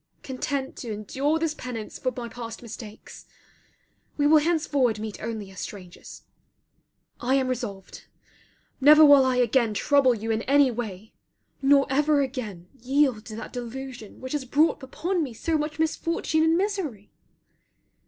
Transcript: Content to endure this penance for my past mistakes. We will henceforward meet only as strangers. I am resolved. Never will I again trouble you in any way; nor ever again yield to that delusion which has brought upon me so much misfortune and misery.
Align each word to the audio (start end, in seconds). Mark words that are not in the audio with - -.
Content 0.23 0.75
to 0.77 0.91
endure 0.91 1.37
this 1.37 1.53
penance 1.53 1.99
for 1.99 2.11
my 2.17 2.27
past 2.27 2.63
mistakes. 2.63 3.27
We 4.17 4.25
will 4.25 4.39
henceforward 4.39 4.97
meet 4.99 5.21
only 5.21 5.51
as 5.51 5.59
strangers. 5.59 6.23
I 7.19 7.35
am 7.35 7.47
resolved. 7.47 8.05
Never 8.79 9.05
will 9.05 9.23
I 9.23 9.35
again 9.35 9.75
trouble 9.75 10.15
you 10.15 10.31
in 10.31 10.41
any 10.49 10.71
way; 10.71 11.13
nor 11.61 11.85
ever 11.87 12.19
again 12.21 12.67
yield 12.81 13.25
to 13.25 13.35
that 13.35 13.53
delusion 13.53 14.19
which 14.21 14.33
has 14.33 14.43
brought 14.43 14.81
upon 14.81 15.21
me 15.21 15.35
so 15.35 15.55
much 15.55 15.77
misfortune 15.77 16.41
and 16.41 16.57
misery. 16.57 17.11